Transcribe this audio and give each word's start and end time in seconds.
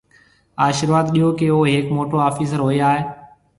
آشرواڌ 0.67 1.05
ڏيو 1.13 1.29
ڪيَ 1.37 1.47
او 1.53 1.59
هيڪ 1.71 1.85
موٽو 1.95 2.17
آفِيسر 2.29 2.59
هوئي 2.65 2.79
آئي۔ 2.91 3.01